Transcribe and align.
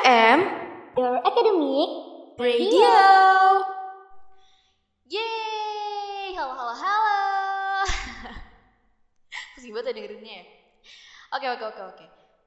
FM 0.00 0.38
Your 0.96 1.20
Academic 1.20 1.90
Radio. 2.40 2.96
Yeay, 5.04 6.32
halo 6.32 6.56
halo 6.56 6.72
halo. 6.72 7.20
Pusing 9.52 9.76
banget 9.76 9.92
ya 9.92 9.94
dengerinnya 10.00 10.34
ya. 10.40 10.44
Oke 11.36 11.46
oke 11.52 11.64
oke 11.76 11.82
oke. 11.92 12.06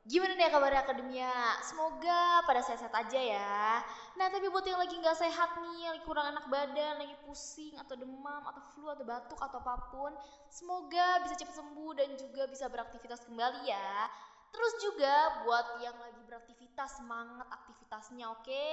Gimana 0.10 0.34
nih 0.34 0.50
kabar 0.50 0.74
akademia? 0.74 1.30
Semoga 1.62 2.42
pada 2.50 2.66
sehat-sehat 2.66 2.94
aja 2.94 3.22
ya. 3.22 3.82
Nah 4.18 4.26
tapi 4.34 4.50
buat 4.50 4.66
yang 4.66 4.82
lagi 4.82 4.98
nggak 4.98 5.18
sehat 5.18 5.54
nih, 5.62 5.94
lagi 5.94 6.02
kurang 6.02 6.34
enak 6.34 6.50
badan, 6.50 6.98
lagi 6.98 7.14
pusing 7.30 7.78
atau 7.78 7.94
demam 7.94 8.42
atau 8.42 8.62
flu 8.74 8.90
atau 8.90 9.06
batuk 9.06 9.38
atau 9.38 9.62
apa 9.62 9.94
pun, 9.94 10.14
semoga 10.50 11.22
bisa 11.22 11.38
cepat 11.38 11.62
sembuh 11.62 11.94
dan 11.94 12.10
juga 12.18 12.50
bisa 12.50 12.66
beraktivitas 12.74 13.22
kembali 13.30 13.70
ya. 13.70 14.10
Terus 14.52 14.74
juga 14.82 15.46
buat 15.46 15.80
yang 15.82 15.98
lagi 15.98 16.22
beraktivitas 16.26 17.00
semangat 17.00 17.48
aktivitasnya, 17.50 18.26
oke? 18.34 18.70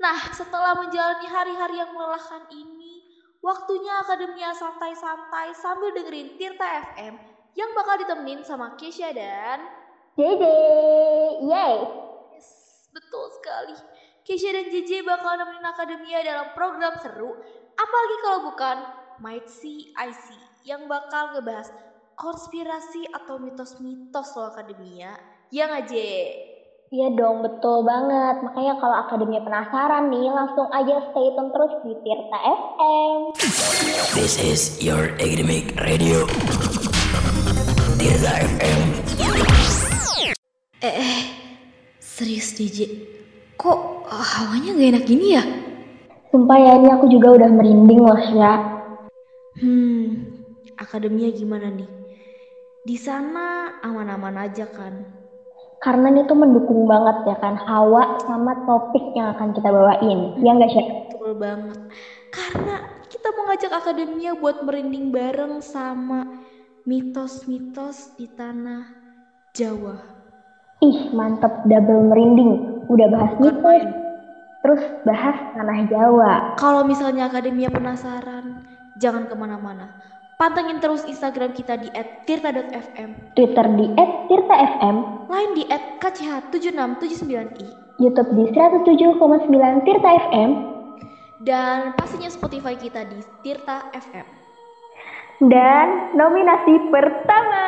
Nah, 0.00 0.18
setelah 0.32 0.76
menjalani 0.80 1.28
hari-hari 1.28 1.76
yang 1.76 1.92
melelahkan 1.92 2.48
ini, 2.52 3.04
waktunya 3.44 4.00
akademia 4.00 4.52
santai-santai 4.56 5.52
sambil 5.56 5.92
dengerin 5.92 6.36
Tirta 6.40 6.92
FM 6.96 7.14
yang 7.56 7.70
bakal 7.76 8.00
ditemenin 8.00 8.40
sama 8.46 8.78
Kesha 8.80 9.12
dan 9.12 9.60
JJ 10.16 10.42
Yay 11.44 11.76
Yes, 12.36 12.48
betul 12.92 13.26
sekali. 13.36 13.76
Kesha 14.24 14.52
dan 14.52 14.68
JJ 14.68 15.04
bakal 15.04 15.36
nemenin 15.36 15.64
akademia 15.64 16.20
dalam 16.22 16.52
program 16.54 16.94
seru, 17.00 17.36
apalagi 17.76 18.16
kalau 18.22 18.40
bukan 18.52 18.76
Might 19.20 19.48
See 19.52 19.92
I 19.96 20.12
See 20.12 20.44
yang 20.64 20.88
bakal 20.88 21.36
ngebahas 21.36 21.68
konspirasi 22.20 23.08
atau 23.16 23.40
mitos-mitos 23.40 24.36
loh 24.36 24.52
akademia. 24.52 25.16
Ya 25.48 25.72
nggak, 25.72 25.88
J? 25.88 25.94
Iya 26.90 27.14
dong 27.14 27.46
betul 27.46 27.86
banget 27.86 28.42
Makanya 28.42 28.74
kalau 28.82 28.98
Akademia 29.06 29.38
penasaran 29.46 30.10
nih 30.10 30.26
Langsung 30.26 30.66
aja 30.74 30.98
stay 31.14 31.30
tune 31.38 31.54
terus 31.54 31.70
di 31.86 31.94
Tirta 32.02 32.38
FM 32.50 33.18
This 34.18 34.34
is 34.42 34.82
your 34.82 35.14
academic 35.22 35.70
radio. 35.78 36.26
Tirza 37.94 38.42
FM. 38.42 38.80
Eh, 40.82 40.94
eh, 40.98 41.22
serius 42.02 42.58
DJ. 42.58 43.06
Kok 43.54 44.10
ah, 44.10 44.26
hawanya 44.42 44.74
gak 44.74 44.90
enak 44.98 45.04
gini 45.06 45.38
ya? 45.38 45.46
Sumpah 46.34 46.58
ya 46.58 46.72
ini 46.74 46.90
aku 46.90 47.06
juga 47.06 47.38
udah 47.38 47.50
merinding 47.54 48.02
loh 48.02 48.18
ya 48.18 48.54
Hmm, 49.62 50.26
akademia 50.74 51.30
gimana 51.30 51.70
nih? 51.70 51.99
Di 52.80 52.96
sana 52.96 53.76
aman-aman 53.84 54.40
aja 54.40 54.64
kan? 54.64 55.04
Karena 55.84 56.08
ini 56.08 56.24
tuh 56.24 56.36
mendukung 56.36 56.88
banget 56.88 57.28
ya 57.28 57.36
kan 57.36 57.52
Hawa 57.56 58.16
sama 58.24 58.56
topik 58.64 59.04
yang 59.16 59.36
akan 59.36 59.52
kita 59.52 59.68
bawain 59.68 60.40
Ya 60.40 60.56
nggak 60.56 60.72
sih? 60.72 60.86
Betul 61.12 61.36
banget. 61.36 61.76
Karena 62.32 62.88
kita 63.12 63.28
mau 63.36 63.52
ngajak 63.52 63.72
akademia 63.84 64.32
buat 64.32 64.64
merinding 64.64 65.12
bareng 65.12 65.60
sama 65.60 66.24
mitos-mitos 66.88 68.16
di 68.16 68.32
tanah 68.32 68.88
Jawa. 69.52 70.00
Ih 70.80 71.12
mantep 71.12 71.68
double 71.68 72.08
merinding 72.08 72.80
Udah 72.88 73.12
bahas 73.12 73.36
Bukan 73.36 73.44
mitos 73.44 73.60
main. 73.60 73.88
Terus 74.64 74.82
bahas 75.04 75.36
tanah 75.52 75.78
Jawa 75.84 76.32
Kalau 76.56 76.88
misalnya 76.88 77.28
akademia 77.28 77.68
penasaran, 77.68 78.64
jangan 78.96 79.28
ke 79.28 79.36
mana-mana. 79.36 80.00
Pantengin 80.40 80.80
terus 80.80 81.04
Instagram 81.04 81.52
kita 81.52 81.76
di 81.76 81.92
@tirta.fm, 82.24 83.36
Twitter 83.36 83.66
di 83.76 83.92
@tirta_fm 84.24 84.96
lain 85.28 85.50
di 85.52 85.68
@kch7679i, 86.00 87.68
Youtube 88.00 88.32
di 88.32 88.48
107,9 88.48 89.84
Tirta 89.84 90.10
FM 90.32 90.50
dan 91.44 91.92
pastinya 91.92 92.32
Spotify 92.32 92.72
kita 92.72 93.04
di 93.04 93.20
Tirta 93.44 93.92
FM. 93.92 94.24
Dan 95.44 96.16
nominasi 96.16 96.88
pertama 96.88 97.64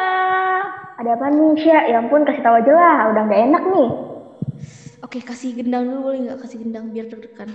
Ada 0.96 1.16
apa 1.16 1.28
nih 1.32 1.56
Sya? 1.56 1.88
Ya 1.88 2.04
ampun 2.04 2.20
kasih 2.28 2.44
tahu 2.44 2.60
aja 2.60 2.68
lah 2.68 3.08
Udah 3.08 3.24
nggak 3.24 3.42
enak 3.48 3.64
nih 3.72 3.88
Oke, 5.00 5.24
kasih 5.24 5.56
gendang 5.56 5.88
dulu 5.88 6.12
boleh 6.12 6.28
nggak? 6.28 6.40
Kasih 6.44 6.60
gendang 6.60 6.92
biar 6.92 7.08
deg-degan. 7.08 7.48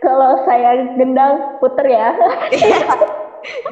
Kalau 0.00 0.40
saya 0.48 0.96
gendang 0.96 1.60
puter 1.60 1.84
ya 1.84 2.16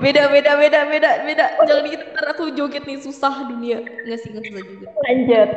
Beda, 0.00 0.30
beda, 0.32 0.52
beda, 0.56 0.80
beda, 0.88 1.10
beda. 1.24 1.44
Jangan 1.64 1.84
gitu, 1.88 2.04
ntar 2.14 2.26
aku 2.32 2.52
joget 2.56 2.84
nih 2.88 2.98
susah 3.00 3.48
dunia. 3.48 3.80
Nggak 3.80 4.18
sih, 4.20 4.28
nggak 4.32 4.44
susah 4.48 4.62
juga. 4.64 4.86
Lanjut 5.04 5.50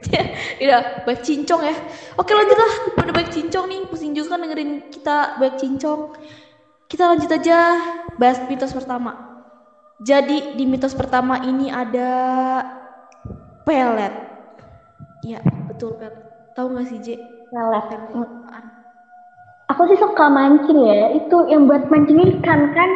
Udah, 0.64 1.04
baik 1.04 1.20
cincong 1.20 1.62
ya. 1.64 1.76
Oke 2.16 2.32
lanjut 2.32 2.56
lah, 2.56 2.72
pada 2.96 3.10
baik 3.12 3.30
cincong 3.32 3.66
nih. 3.68 3.80
Pusing 3.88 4.12
juga 4.16 4.36
kan 4.36 4.40
dengerin 4.44 4.88
kita 4.88 5.36
baik 5.36 5.60
cincong. 5.60 6.16
Kita 6.90 7.14
lanjut 7.14 7.30
aja 7.30 7.58
bahas 8.16 8.42
mitos 8.50 8.74
pertama. 8.74 9.44
Jadi 10.00 10.56
di 10.56 10.64
mitos 10.64 10.96
pertama 10.96 11.44
ini 11.44 11.68
ada 11.68 12.10
pelet. 13.68 14.14
Ya 15.22 15.44
betul 15.68 16.00
pelet. 16.00 16.16
Tahu 16.56 16.66
nggak 16.72 16.86
sih 16.88 16.98
J? 17.04 17.08
Pelet? 17.52 17.86
Aku 19.70 19.86
sih 19.86 20.02
suka 20.02 20.26
mancing 20.26 20.82
ya 20.82 21.14
Itu 21.14 21.46
yang 21.46 21.70
buat 21.70 21.86
mancing 21.94 22.18
ikan 22.18 22.74
kan 22.74 22.90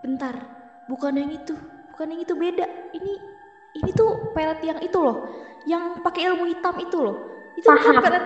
Bentar, 0.00 0.34
bukan 0.88 1.12
yang 1.20 1.30
itu, 1.32 1.54
bukan 1.92 2.06
yang 2.16 2.20
itu 2.24 2.34
beda. 2.36 2.66
Ini 2.96 3.12
ini 3.76 3.90
tuh 3.94 4.32
pelet 4.34 4.58
yang 4.64 4.80
itu 4.80 4.98
loh, 4.98 5.16
yang 5.68 6.00
pakai 6.00 6.26
ilmu 6.32 6.44
hitam 6.48 6.74
itu 6.80 6.98
loh. 7.04 7.16
Itu 7.56 7.68
bukan 7.76 7.94
Paham. 7.94 8.02
pelet. 8.02 8.24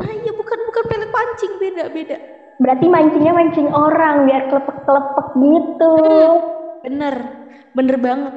Nah 0.00 0.10
iya 0.10 0.32
bukan 0.34 0.58
bukan 0.68 0.84
pelet 0.88 1.10
pancing, 1.12 1.52
beda 1.60 1.84
beda. 1.92 2.16
Berarti 2.60 2.86
mancingnya 2.92 3.32
mancing 3.32 3.68
orang 3.72 4.28
Biar 4.28 4.42
kelepek-kelepek 4.52 5.26
gitu 5.40 5.94
Bener, 6.84 7.14
bener 7.76 7.96
banget. 8.00 8.34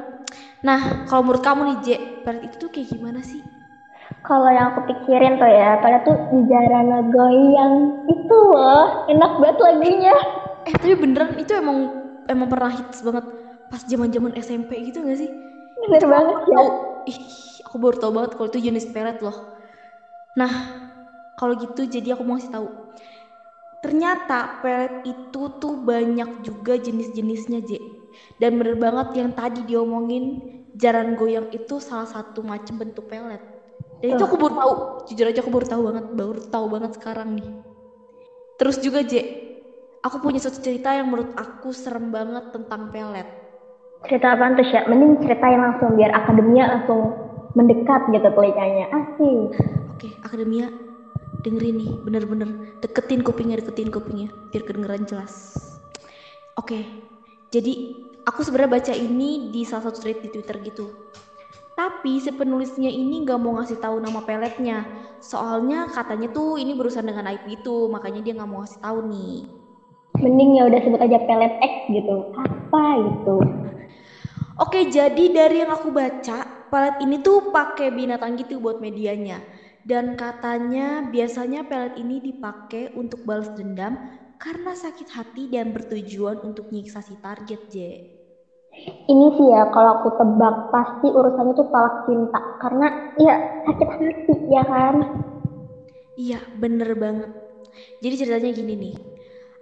Nah, 0.66 0.80
kalau 1.08 1.22
menurut 1.24 1.42
kamu 1.44 1.60
nih, 1.68 1.76
J, 1.84 1.88
pelet 2.24 2.42
itu 2.48 2.56
tuh 2.56 2.70
kayak 2.72 2.88
gimana 2.92 3.20
sih? 3.24 3.42
Kalau 4.26 4.48
yang 4.52 4.72
aku 4.72 4.80
pikirin 4.90 5.38
tuh 5.40 5.48
ya 5.48 5.78
Pada 5.80 5.98
tuh 6.04 6.16
jarana 6.50 6.98
goyang 7.08 7.74
Itu 8.08 8.36
loh 8.52 8.84
Enak 9.08 9.30
banget 9.40 9.58
lagunya 9.64 10.14
Eh, 10.64 10.72
tapi 10.72 10.96
beneran 10.96 11.36
itu 11.36 11.52
emang 11.52 11.92
emang 12.30 12.48
pernah 12.50 12.70
hits 12.72 13.00
banget 13.04 13.24
pas 13.68 13.82
zaman-zaman 13.84 14.32
SMP 14.38 14.70
gitu 14.86 15.02
gak 15.04 15.18
sih? 15.18 15.30
Bener 15.84 16.04
banget 16.06 16.36
ya 16.48 16.56
Tahu, 16.56 16.68
ih, 17.10 17.18
aku 17.66 17.76
baru 17.80 17.96
tahu 18.00 18.12
banget 18.14 18.30
kalau 18.36 18.48
itu 18.48 18.60
jenis 18.62 18.86
pelet 18.92 19.18
loh. 19.20 19.36
Nah, 20.38 20.52
kalau 21.38 21.54
gitu 21.58 21.84
jadi 21.86 22.14
aku 22.14 22.22
mau 22.24 22.36
kasih 22.38 22.52
tahu. 22.52 22.68
Ternyata 23.84 24.64
pelet 24.64 24.94
itu 25.04 25.42
tuh 25.60 25.74
banyak 25.76 26.30
juga 26.40 26.74
jenis-jenisnya, 26.80 27.60
J. 27.60 27.70
Dan 28.40 28.56
bener 28.56 28.76
banget 28.80 29.08
yang 29.20 29.30
tadi 29.36 29.60
diomongin 29.68 30.40
jaran 30.74 31.12
goyang 31.14 31.46
itu 31.52 31.78
salah 31.78 32.08
satu 32.08 32.40
macam 32.40 32.80
bentuk 32.80 33.04
pelet. 33.06 33.42
Dan 34.00 34.16
itu 34.16 34.22
aku 34.24 34.36
baru 34.40 34.54
tahu, 34.56 34.72
jujur 35.12 35.26
aja 35.28 35.40
aku 35.44 35.52
baru 35.52 35.66
tahu 35.68 35.82
banget, 35.92 36.04
baru 36.16 36.40
tahu 36.48 36.66
banget 36.72 36.90
sekarang 36.96 37.28
nih. 37.36 37.46
Terus 38.56 38.76
juga 38.80 39.04
J, 39.04 39.12
aku 40.04 40.20
punya 40.20 40.36
suatu 40.36 40.60
cerita 40.60 40.92
yang 40.92 41.08
menurut 41.08 41.32
aku 41.32 41.72
serem 41.72 42.12
banget 42.12 42.44
tentang 42.52 42.92
pelet. 42.92 43.24
Cerita 44.04 44.36
apaan 44.36 44.52
tuh 44.52 44.68
Sya? 44.68 44.84
Mending 44.84 45.16
ceritain 45.24 45.56
langsung 45.56 45.96
Biar 45.96 46.12
akademia 46.12 46.68
langsung 46.68 47.08
mendekat 47.56 48.04
gitu 48.12 48.28
telinganya 48.36 48.84
Asik 48.92 49.48
Oke, 49.96 50.12
akademia 50.20 50.68
dengerin 51.44 51.76
nih, 51.76 51.90
bener-bener 52.00 52.56
deketin 52.80 53.20
kupingnya, 53.20 53.60
deketin 53.60 53.92
kupingnya, 53.92 54.32
biar 54.48 54.64
kedengeran 54.64 55.04
jelas. 55.04 55.52
Oke, 56.56 56.88
jadi 57.52 57.76
aku 58.24 58.40
sebenarnya 58.40 58.80
baca 58.80 58.92
ini 58.96 59.52
di 59.52 59.68
salah 59.68 59.92
satu 59.92 60.00
thread 60.00 60.18
di 60.24 60.32
Twitter 60.32 60.56
gitu. 60.64 60.88
Tapi 61.76 62.16
si 62.16 62.32
penulisnya 62.32 62.88
ini 62.88 63.28
nggak 63.28 63.36
mau 63.36 63.60
ngasih 63.60 63.76
tahu 63.76 64.00
nama 64.00 64.24
peletnya, 64.24 64.88
soalnya 65.20 65.84
katanya 65.90 66.32
tuh 66.32 66.56
ini 66.56 66.72
berurusan 66.72 67.04
dengan 67.04 67.28
IP 67.28 67.60
itu, 67.60 67.92
makanya 67.92 68.24
dia 68.24 68.32
nggak 68.32 68.48
mau 68.48 68.64
ngasih 68.64 68.80
tahu 68.80 68.98
nih. 69.04 69.63
Mending 70.24 70.56
ya 70.56 70.62
udah 70.68 70.80
sebut 70.80 71.00
aja 71.04 71.18
pelet 71.28 71.52
X 71.60 71.72
gitu 71.92 72.24
Apa 72.32 72.84
gitu 73.04 73.36
Oke, 74.54 74.86
jadi 74.86 75.24
dari 75.34 75.66
yang 75.66 75.74
aku 75.74 75.90
baca, 75.90 76.46
pelet 76.70 76.94
ini 77.02 77.18
tuh 77.18 77.42
pakai 77.50 77.90
binatang 77.90 78.38
gitu 78.38 78.62
buat 78.62 78.78
medianya. 78.78 79.42
Dan 79.82 80.14
katanya 80.14 81.02
biasanya 81.02 81.66
pelet 81.66 81.90
ini 81.98 82.22
dipakai 82.22 82.86
untuk 82.94 83.18
balas 83.26 83.50
dendam 83.50 83.98
karena 84.38 84.72
sakit 84.78 85.10
hati 85.10 85.50
dan 85.50 85.74
bertujuan 85.74 86.38
untuk 86.38 86.70
nyiksa 86.70 87.02
si 87.02 87.18
target, 87.18 87.60
J. 87.66 87.98
Ini 89.10 89.26
sih 89.38 89.46
ya 89.54 89.66
kalau 89.70 89.94
aku 89.94 90.10
tebak 90.18 90.54
pasti 90.74 91.06
urusannya 91.06 91.54
tuh 91.54 91.68
tolak 91.70 91.94
cinta 92.10 92.40
Karena 92.58 92.90
ya 93.14 93.38
sakit 93.62 93.88
hati 94.02 94.34
ya 94.50 94.62
kan 94.66 94.98
Iya, 96.14 96.38
bener 96.54 96.94
banget. 96.94 97.30
Jadi 97.98 98.14
ceritanya 98.22 98.50
gini 98.54 98.72
nih. 98.78 98.94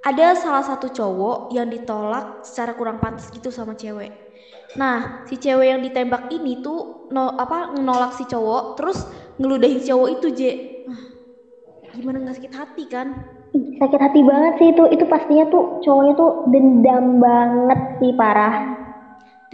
Ada 0.02 0.34
salah 0.34 0.66
satu 0.66 0.90
cowok 0.90 1.54
yang 1.54 1.70
ditolak 1.70 2.42
secara 2.42 2.74
kurang 2.74 2.98
pantas 2.98 3.30
gitu 3.30 3.54
sama 3.54 3.78
cewek. 3.78 4.10
Nah, 4.74 5.22
si 5.30 5.38
cewek 5.38 5.70
yang 5.70 5.78
ditembak 5.78 6.26
ini 6.34 6.58
tuh 6.58 7.06
no, 7.14 7.30
apa 7.38 7.70
nolak 7.78 8.10
si 8.18 8.26
cowok, 8.26 8.74
terus 8.74 8.98
ngeludahin 9.38 9.78
si 9.78 9.94
cowok 9.94 10.08
itu, 10.10 10.26
J. 10.34 10.40
Ah, 10.90 11.02
gimana 11.94 12.18
nggak 12.26 12.36
sakit 12.42 12.54
hati 12.58 12.84
kan? 12.90 13.14
Sakit 13.78 14.00
hati 14.02 14.20
banget 14.26 14.52
sih 14.58 14.68
itu. 14.74 14.84
Itu 14.90 15.04
pastinya 15.06 15.46
tuh 15.46 15.78
cowoknya 15.86 16.12
tuh 16.18 16.30
dendam 16.50 17.04
banget 17.22 17.80
sih 18.02 18.12
parah. 18.18 18.54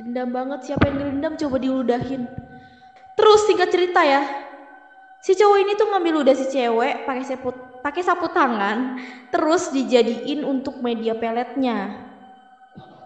Dendam 0.00 0.32
banget 0.32 0.64
siapa 0.64 0.88
yang 0.88 0.96
dendam 1.12 1.32
coba 1.36 1.56
diludahin. 1.60 2.24
Terus 3.20 3.40
singkat 3.44 3.68
cerita 3.68 4.00
ya, 4.00 4.24
si 5.20 5.36
cowok 5.36 5.58
ini 5.60 5.72
tuh 5.76 5.92
ngambil 5.92 6.24
ludah 6.24 6.34
si 6.38 6.48
cewek 6.48 7.04
pakai 7.04 7.26
sapu 7.26 7.67
pakai 7.88 8.02
sapu 8.04 8.28
tangan, 8.38 8.78
terus 9.32 9.62
dijadiin 9.72 10.40
untuk 10.44 10.76
media 10.86 11.14
peletnya. 11.16 11.76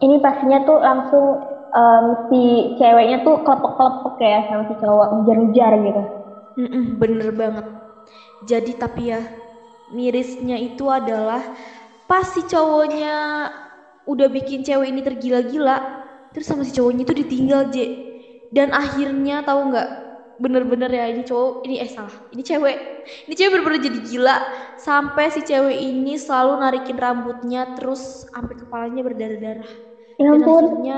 Ini 0.05 0.17
pastinya 0.25 0.59
tuh 0.69 0.79
langsung 0.83 1.27
em, 1.73 2.07
si 2.29 2.43
ceweknya 2.79 3.17
tuh 3.27 3.37
kelepek-kelepek 3.47 4.15
ya 4.21 4.39
sama 4.51 4.63
si 4.69 4.75
cowok 4.83 5.09
ujar-ujar 5.23 5.73
gitu. 5.87 6.03
Mm-mm, 6.59 7.01
bener 7.01 7.33
banget. 7.33 7.65
Jadi 8.43 8.73
tapi 8.77 9.03
ya 9.13 9.21
mirisnya 9.91 10.57
itu 10.61 10.85
adalah 10.91 11.43
pas 12.09 12.27
si 12.27 12.43
cowoknya 12.47 13.49
udah 14.07 14.29
bikin 14.33 14.61
cewek 14.67 14.91
ini 14.93 15.01
tergila-gila, 15.05 15.79
terus 16.35 16.47
sama 16.51 16.63
si 16.67 16.73
cowoknya 16.75 17.03
itu 17.07 17.15
ditinggal 17.17 17.63
J. 17.71 17.77
Dan 18.53 18.71
akhirnya 18.75 19.43
tahu 19.47 19.73
nggak 19.73 19.89
bener-bener 20.43 20.91
ya 20.99 21.05
ini 21.13 21.23
cowok 21.29 21.51
ini 21.67 21.75
eh 21.85 21.91
salah 21.97 22.15
ini 22.35 22.43
cewek 22.51 22.77
ini 23.27 23.33
cewek 23.39 23.51
bener-bener 23.55 23.81
jadi 23.89 23.99
gila 24.09 24.37
sampai 24.87 25.25
si 25.35 25.41
cewek 25.49 25.77
ini 25.89 26.11
selalu 26.25 26.53
narikin 26.63 26.97
rambutnya 27.05 27.59
terus 27.77 28.01
sampai 28.33 28.55
kepalanya 28.61 29.01
berdarah-darah 29.07 29.71
Ya 30.19 30.31
dan 30.31 30.41
ampun. 30.41 30.65
akhirnya 30.65 30.95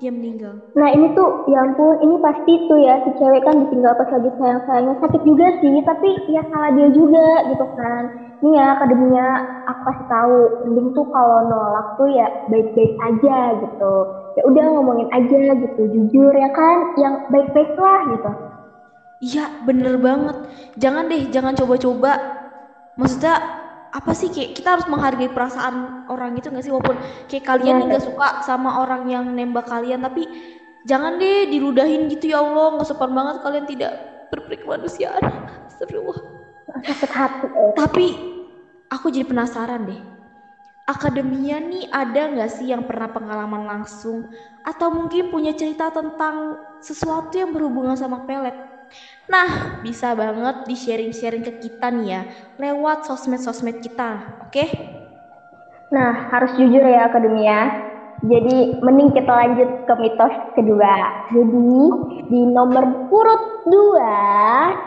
dia 0.00 0.10
meninggal 0.16 0.54
Nah 0.78 0.88
ini 0.94 1.06
tuh, 1.18 1.42
ya 1.50 1.66
ampun, 1.66 1.98
ini 2.04 2.16
pasti 2.22 2.52
tuh 2.70 2.78
ya 2.86 2.94
si 3.02 3.10
cewek 3.18 3.42
kan 3.46 3.58
ditinggal 3.66 3.92
pas 3.98 4.06
lagi 4.14 4.30
sayang-sayangnya 4.38 4.94
sakit 5.02 5.22
juga 5.26 5.46
sih, 5.58 5.74
tapi 5.82 6.08
ya 6.30 6.42
salah 6.50 6.70
dia 6.76 6.88
juga 6.94 7.42
gitu 7.50 7.66
kan. 7.74 8.02
Nih 8.42 8.52
ya 8.58 8.64
akademinya 8.78 9.26
aku 9.66 9.80
kasih 9.90 10.06
tahu, 10.06 10.36
mending 10.62 10.88
tuh 10.96 11.06
kalau 11.10 11.42
nolak 11.50 11.86
tuh 11.98 12.08
ya 12.18 12.26
baik-baik 12.46 12.92
aja 13.02 13.36
gitu. 13.58 13.92
Ya 14.38 14.42
udah 14.46 14.64
ngomongin 14.78 15.08
aja 15.10 15.40
gitu, 15.58 15.80
jujur 15.90 16.32
ya 16.38 16.48
kan, 16.54 16.86
yang 16.94 17.18
baik-baik 17.26 17.70
lah 17.74 18.00
gitu. 18.06 18.30
Iya 19.20 19.40
bener 19.68 19.94
banget. 20.00 20.36
Jangan 20.82 21.04
deh 21.10 21.22
jangan 21.34 21.54
coba-coba. 21.60 22.10
Maksudnya 23.00 23.34
apa 23.90 24.12
sih 24.14 24.28
kayak 24.34 24.50
kita 24.56 24.68
harus 24.78 24.86
menghargai 24.92 25.30
perasaan 25.32 26.06
orang 26.12 26.32
itu 26.38 26.48
gak 26.48 26.64
sih? 26.64 26.72
Walaupun 26.74 26.98
kayak 27.28 27.44
kalian 27.50 27.76
Iya. 27.84 27.90
gak 27.90 28.02
suka 28.08 28.26
sama 28.40 28.80
orang 28.82 29.02
yang 29.08 29.24
nembak 29.36 29.66
kalian 29.68 30.00
tapi 30.00 30.24
jangan 30.88 31.20
deh 31.20 31.48
diludahin 31.52 32.08
gitu 32.12 32.32
ya 32.32 32.40
Allah. 32.44 32.76
Nggak 32.76 32.88
sopan 32.88 33.12
banget 33.12 33.36
kalian 33.44 33.66
tidak 33.68 33.92
berperi 34.32 34.56
kemanusiaan. 34.60 35.20
Astagfirullah. 35.68 36.18
Sakit 36.86 37.10
hati. 37.12 37.46
eh. 37.46 37.72
tapi 37.76 38.06
aku 38.90 39.06
jadi 39.12 39.26
penasaran 39.28 39.86
deh. 39.86 40.00
Akademia 40.88 41.62
nih 41.62 41.86
ada 41.86 42.26
nggak 42.32 42.50
sih 42.50 42.72
yang 42.74 42.82
pernah 42.82 43.06
pengalaman 43.06 43.62
langsung? 43.62 44.26
Atau 44.66 44.90
mungkin 44.90 45.30
punya 45.30 45.54
cerita 45.54 45.92
tentang 45.94 46.58
sesuatu 46.82 47.38
yang 47.38 47.54
berhubungan 47.54 47.94
sama 47.94 48.18
pelet 48.26 48.56
Nah, 49.30 49.78
bisa 49.78 50.10
banget 50.18 50.66
di 50.66 50.74
sharing-sharing 50.74 51.46
ke 51.46 51.52
kita 51.62 51.94
nih 51.94 52.06
ya, 52.18 52.20
lewat 52.58 53.06
sosmed-sosmed 53.06 53.78
kita, 53.78 54.26
oke? 54.42 54.64
Nah 55.94 56.10
harus 56.34 56.50
jujur 56.58 56.82
ya 56.82 57.06
akademia. 57.06 57.70
Jadi 58.20 58.82
mending 58.84 59.16
kita 59.16 59.32
lanjut 59.32 59.70
ke 59.86 59.94
mitos 59.96 60.34
kedua. 60.58 60.94
Jadi 61.32 61.72
di 62.28 62.40
nomor 62.52 62.84
urut 63.08 63.42
dua 63.64 64.18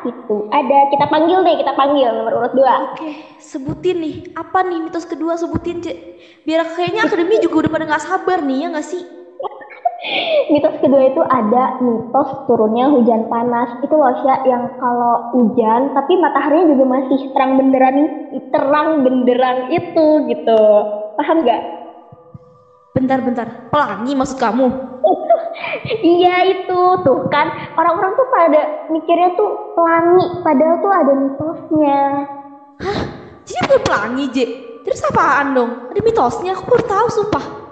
itu 0.06 0.38
ada 0.54 0.78
kita 0.92 1.06
panggil 1.10 1.40
deh 1.42 1.56
kita 1.57 1.74
panggil 1.74 2.07
nomor 2.13 2.34
urut 2.45 2.54
dua. 2.54 2.74
Oke, 2.94 3.10
sebutin 3.42 4.00
nih, 4.04 4.16
apa 4.38 4.62
nih 4.68 4.80
mitos 4.86 5.07
kedua 5.07 5.34
sebutin, 5.40 5.81
Cek. 5.81 5.98
Biar 6.45 6.68
kayaknya 6.68 7.10
akademi 7.10 7.42
juga 7.42 7.66
udah 7.66 7.72
pada 7.74 7.86
nggak 7.90 8.04
sabar 8.06 8.40
nih, 8.45 8.57
ya 8.63 8.68
nggak 8.75 8.86
sih? 8.86 9.22
Mitos 10.51 10.75
kedua 10.83 11.07
itu 11.07 11.23
ada 11.31 11.79
mitos 11.79 12.29
turunnya 12.44 12.91
hujan 12.91 13.23
panas. 13.31 13.71
Itu 13.79 13.95
loh 13.95 14.11
Sya, 14.19 14.44
yang 14.44 14.67
kalau 14.75 15.31
hujan 15.31 15.95
tapi 15.95 16.19
mataharinya 16.19 16.75
juga 16.75 16.85
masih 17.00 17.19
terang 17.31 17.55
benderang 17.55 17.97
terang 18.51 18.89
benderang 19.07 19.59
itu 19.71 20.05
gitu. 20.27 20.61
Paham 21.15 21.38
nggak? 21.47 21.61
Bentar-bentar, 22.94 23.47
pelangi 23.71 24.13
maksud 24.13 24.38
kamu? 24.38 24.67
Iya 26.01 26.49
itu 26.49 26.81
tuh 27.03 27.19
kan 27.29 27.45
orang-orang 27.77 28.15
tuh 28.15 28.27
pada 28.31 28.61
mikirnya 28.89 29.29
tuh 29.38 29.75
pelangi 29.75 30.25
padahal 30.41 30.75
tuh 30.81 30.94
ada 30.95 31.13
mitosnya. 31.13 32.01
Jadi 33.44 33.59
bukan 33.67 33.81
pelangi, 33.83 34.23
J. 34.31 34.38
Terus 34.83 35.03
apaan 35.11 35.53
dong? 35.56 35.71
Ada 35.91 35.99
mitosnya, 36.01 36.51
aku 36.56 36.63
baru 36.67 36.83
tahu 36.88 37.07
sumpah. 37.11 37.62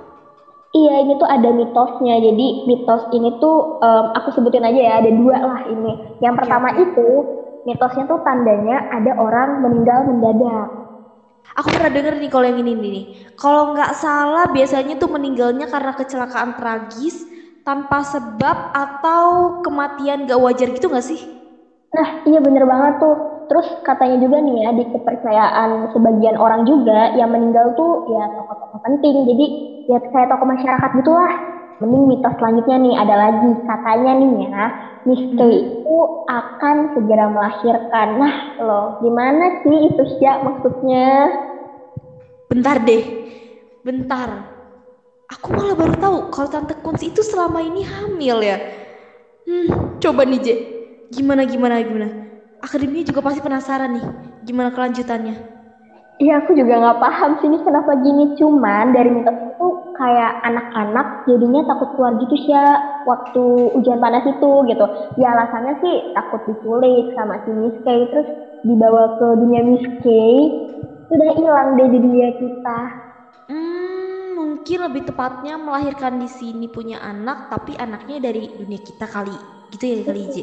Iya 0.78 0.92
ini 1.04 1.14
tuh 1.22 1.28
ada 1.36 1.50
mitosnya. 1.60 2.14
Jadi 2.26 2.44
mitos 2.70 3.02
ini 3.16 3.28
tuh 3.42 3.56
em, 3.84 4.06
aku 4.18 4.30
sebutin 4.36 4.64
aja 4.68 4.80
ya 4.88 4.94
ada 5.00 5.12
dua 5.20 5.38
lah 5.50 5.60
ini. 5.74 5.88
Yang 6.24 6.34
pertama 6.40 6.70
itu 6.84 7.02
mitosnya 7.68 8.04
tuh 8.12 8.20
tandanya 8.28 8.76
ada 8.96 9.12
orang 9.26 9.50
meninggal 9.64 10.00
mendadak. 10.10 10.68
Aku 11.60 11.68
pernah 11.74 11.92
denger 11.92 12.14
nih 12.22 12.30
kalau 12.34 12.46
yang 12.50 12.60
ini 12.64 12.72
nih. 12.80 13.04
Kalau 13.40 13.62
nggak 13.72 13.92
salah 14.04 14.46
biasanya 14.56 14.94
tuh 15.02 15.10
meninggalnya 15.16 15.66
karena 15.74 15.92
kecelakaan 16.00 16.52
tragis 16.58 17.28
tanpa 17.68 17.98
sebab 18.14 18.58
atau 18.74 19.54
kematian 19.64 20.26
gak 20.30 20.40
wajar 20.42 20.68
gitu 20.76 20.88
nggak 20.92 21.06
sih? 21.06 21.20
Nah 21.96 22.10
iya 22.28 22.40
bener 22.46 22.64
banget 22.72 22.94
tuh. 23.04 23.16
Terus 23.48 23.68
katanya 23.88 24.16
juga 24.24 24.38
nih 24.46 24.56
ya 24.64 24.70
di 24.80 24.84
kepercayaan 24.94 25.70
sebagian 25.94 26.38
orang 26.44 26.62
juga 26.72 27.12
yang 27.20 27.30
meninggal 27.36 27.66
tuh 27.80 27.90
ya 28.14 28.22
tokoh-tokoh 28.36 28.80
penting. 28.86 29.16
Jadi 29.30 29.46
ya 29.90 30.00
kayak 30.12 30.30
tokoh 30.30 30.48
masyarakat 30.50 30.90
gitulah. 30.98 31.34
Mending 31.82 32.14
mitos 32.14 32.38
selanjutnya 32.38 32.78
nih 32.78 32.94
ada 32.94 33.16
lagi 33.18 33.50
katanya 33.66 34.12
nih 34.14 34.46
ya 34.46 34.64
Miss 35.02 35.24
K 35.34 35.40
itu 35.66 35.98
akan 36.30 36.94
segera 36.94 37.26
melahirkan. 37.26 38.08
Nah 38.22 38.36
loh 38.62 38.94
gimana 39.02 39.50
sih 39.66 39.90
itu 39.90 40.04
sih 40.22 40.30
maksudnya? 40.46 41.34
Bentar 42.46 42.78
deh, 42.78 43.02
bentar. 43.82 44.46
Aku 45.32 45.58
malah 45.58 45.74
baru 45.74 45.96
tahu 45.98 46.18
kalau 46.30 46.48
Tante 46.52 46.78
Kunci 46.78 47.10
itu 47.10 47.26
selama 47.26 47.66
ini 47.66 47.82
hamil 47.82 48.46
ya. 48.46 48.62
Hmm, 49.48 49.98
coba 49.98 50.22
nih 50.22 50.38
J, 50.38 50.48
gimana 51.10 51.48
gimana 51.50 51.82
gimana. 51.82 52.14
Akademinya 52.62 53.10
juga 53.10 53.26
pasti 53.26 53.42
penasaran 53.42 53.90
nih, 53.90 54.06
gimana 54.46 54.70
kelanjutannya. 54.70 55.34
Iya 56.22 56.38
aku 56.46 56.54
juga 56.54 56.78
nggak 56.78 57.00
paham 57.02 57.34
sih 57.42 57.50
ini 57.50 57.58
kenapa 57.66 57.98
gini 57.98 58.30
cuman 58.38 58.94
dari 58.94 59.10
mitos 59.10 59.34
kayak 60.02 60.32
anak-anak 60.42 61.08
jadinya 61.30 61.62
takut 61.70 61.90
keluar 61.94 62.18
gitu 62.18 62.34
sih 62.42 62.52
ya 62.58 62.82
waktu 63.06 63.44
hujan 63.78 64.02
panas 64.02 64.26
itu 64.26 64.52
gitu. 64.66 64.86
Ya 65.22 65.38
alasannya 65.38 65.74
sih 65.78 65.96
takut 66.18 66.42
diculik 66.50 67.06
sama 67.14 67.38
si 67.46 67.54
Miss 67.54 67.78
K 67.86 68.10
terus 68.10 68.26
dibawa 68.66 69.14
ke 69.14 69.28
dunia 69.38 69.62
Miss 69.62 69.86
K 70.02 70.06
sudah 71.12 71.30
hilang 71.38 71.78
deh 71.78 71.88
di 71.92 72.00
dunia 72.02 72.30
kita. 72.34 72.80
Hmm, 73.52 74.40
mungkin 74.40 74.78
lebih 74.88 75.04
tepatnya 75.12 75.60
melahirkan 75.60 76.16
di 76.16 76.32
sini 76.32 76.72
punya 76.72 77.04
anak, 77.04 77.44
tapi 77.52 77.76
anaknya 77.76 78.24
dari 78.24 78.48
dunia 78.56 78.80
kita 78.80 79.06
kali. 79.06 79.36
Gitu 79.68 79.84
ya 79.84 80.08
kali 80.08 80.24
J. 80.32 80.36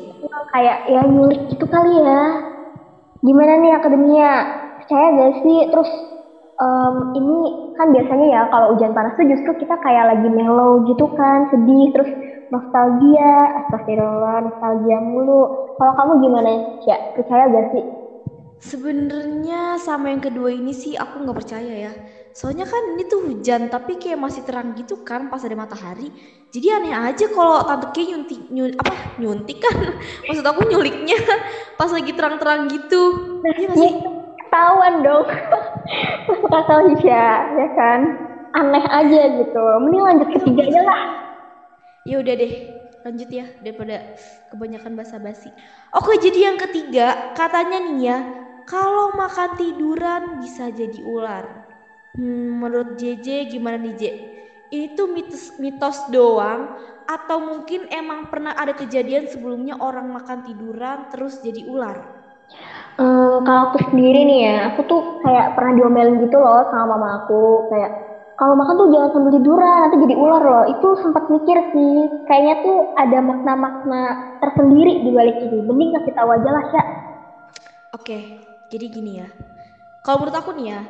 Kayak 0.53 0.79
ya 0.85 1.01
nyulik 1.09 1.41
gitu 1.49 1.65
kali 1.69 1.93
ya. 2.05 2.45
Gimana 3.25 3.53
nih 3.65 3.73
akademia? 3.75 4.33
Percaya 4.77 5.07
gak 5.17 5.33
sih? 5.43 5.59
Terus 5.73 5.91
em, 6.63 6.95
ini 7.19 7.37
kan 7.77 7.89
biasanya 7.95 8.27
ya 8.35 8.41
kalau 8.53 8.67
hujan 8.75 8.93
panas 8.97 9.15
tuh 9.19 9.27
justru 9.33 9.51
kita 9.63 9.75
kayak 9.85 10.05
lagi 10.11 10.29
mellow 10.39 10.83
gitu 10.89 11.07
kan, 11.19 11.47
sedih 11.53 11.87
terus 11.95 12.11
nostalgia, 12.53 13.25
astagfirullah, 13.59 14.37
nostalgia 14.47 14.97
mulu. 15.09 15.47
Kalau 15.79 15.93
kamu 15.99 16.13
gimana 16.25 16.49
ya? 16.89 16.97
Percaya 17.15 17.45
gak 17.55 17.67
sih? 17.73 17.85
Sebenarnya 18.59 19.79
sama 19.79 20.11
yang 20.11 20.19
kedua 20.19 20.51
ini 20.51 20.75
sih 20.75 20.99
aku 20.99 21.23
nggak 21.23 21.39
percaya 21.39 21.75
ya. 21.79 21.93
Soalnya 22.35 22.67
kan 22.67 22.83
ini 22.91 23.07
tuh 23.07 23.23
hujan 23.31 23.71
tapi 23.71 23.95
kayak 23.95 24.19
masih 24.19 24.43
terang 24.43 24.75
gitu 24.75 24.99
kan 24.99 25.31
pas 25.31 25.39
ada 25.47 25.55
matahari. 25.55 26.11
Jadi 26.51 26.67
aneh 26.75 26.91
aja 26.91 27.31
kalau 27.31 27.63
tante 27.63 27.87
Kay 27.95 28.11
nyuntik 28.11 28.51
nyun, 28.51 28.75
apa 28.75 29.15
nyuntik 29.15 29.63
kan. 29.63 29.79
Maksud 30.27 30.43
aku 30.43 30.67
nyuliknya 30.67 31.15
pas 31.79 31.91
lagi 31.95 32.11
terang-terang 32.11 32.67
gitu. 32.67 33.15
Nggak 33.59 33.79
sih? 33.83 33.93
Ketahuan 34.49 35.05
dong. 35.05 35.29
Masuk 36.25 36.49
akal 36.57 36.81
ya, 37.05 37.45
kan? 37.77 38.01
Aneh 38.57 38.81
aja 38.81 39.23
gitu. 39.29 39.61
Mending 39.85 40.03
lanjut 40.09 40.29
ketiga 40.41 40.63
aja 40.65 40.81
lah. 40.89 41.01
Ya 42.09 42.17
udah 42.25 42.33
deh, 42.33 42.55
lanjut 43.05 43.29
ya 43.29 43.45
daripada 43.61 44.01
kebanyakan 44.49 44.97
basa-basi. 44.97 45.53
Oke, 45.93 46.17
jadi 46.17 46.49
yang 46.49 46.57
ketiga 46.57 47.37
katanya 47.37 47.77
nih 47.77 47.99
ya, 48.09 48.19
kalau 48.65 49.13
makan 49.13 49.61
tiduran 49.61 50.41
bisa 50.41 50.73
jadi 50.73 51.05
ular. 51.05 51.45
Hmm, 52.17 52.65
menurut 52.65 52.97
JJ 52.97 53.53
gimana 53.53 53.77
nih 53.77 53.95
J? 54.01 54.03
Itu 54.73 55.13
mitos 55.13 55.61
mitos 55.61 56.09
doang 56.09 56.73
atau 57.05 57.37
mungkin 57.45 57.85
emang 57.93 58.33
pernah 58.33 58.57
ada 58.57 58.73
kejadian 58.73 59.29
sebelumnya 59.29 59.77
orang 59.77 60.09
makan 60.09 60.41
tiduran 60.41 61.13
terus 61.13 61.45
jadi 61.45 61.69
ular? 61.69 62.17
Hmm, 62.99 63.39
kalau 63.47 63.61
aku 63.71 63.79
sendiri 63.89 64.19
nih 64.29 64.39
ya, 64.47 64.55
aku 64.69 64.81
tuh 64.91 65.01
kayak 65.23 65.55
pernah 65.55 65.73
diomelin 65.79 66.17
gitu 66.25 66.37
loh 66.43 66.59
sama 66.71 66.85
mama 66.99 67.09
aku, 67.23 67.63
kayak 67.71 67.91
kalau 68.39 68.55
makan 68.59 68.75
tuh 68.81 68.89
jangan 68.95 69.11
sambil 69.15 69.33
tiduran, 69.39 69.77
nanti 69.87 69.97
jadi 70.05 70.15
ular 70.19 70.43
loh. 70.51 70.65
Itu 70.73 70.89
sempat 71.03 71.25
mikir 71.35 71.59
sih, 71.75 71.95
kayaknya 72.27 72.55
tuh 72.65 72.77
ada 73.03 73.19
makna-makna 73.23 74.01
tersendiri 74.43 74.93
di 75.05 75.11
balik 75.15 75.37
ini. 75.43 75.59
Mending 75.67 75.91
kasih 75.95 76.13
tahu 76.19 76.29
aja 76.37 76.51
lah, 76.55 76.65
Sya. 76.71 76.83
Oke, 77.97 78.19
jadi 78.73 78.87
gini 78.93 79.13
ya. 79.23 79.29
Kalau 80.05 80.23
menurut 80.23 80.37
aku 80.37 80.51
nih 80.57 80.67
ya, 80.75 80.81